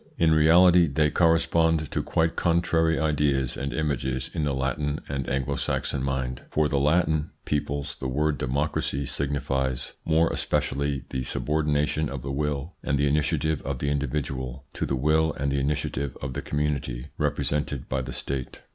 [0.17, 5.55] In reality they correspond to quite contrary ideas and images in the Latin and Anglo
[5.57, 6.41] Saxon mind.
[6.49, 12.73] For the Latin peoples the word "democracy" signifies more especially the subordination of the will
[12.81, 17.09] and the initiative of the individual to the will and the initiative of the community
[17.19, 18.63] represented by the State.